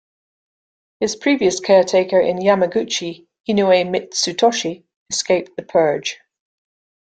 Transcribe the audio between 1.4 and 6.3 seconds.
caretaker in Yamaguchi, Inoue Mitsutoshi, escaped the purge.